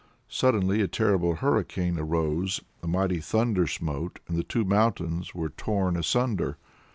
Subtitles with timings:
[0.29, 5.95] "Suddenly a terrible hurricane arose, a mighty thunder smote, and the two mountains were torn
[5.95, 6.57] asunder.